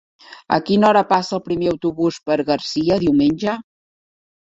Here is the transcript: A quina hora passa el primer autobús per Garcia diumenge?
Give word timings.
A 0.55 0.57
quina 0.69 0.87
hora 0.91 1.03
passa 1.11 1.35
el 1.39 1.43
primer 1.51 1.71
autobús 1.73 2.19
per 2.31 2.41
Garcia 2.51 3.01
diumenge? 3.09 3.61